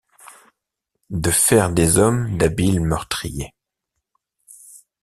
[1.11, 3.53] De faire des hommes d’habiles meurtriers.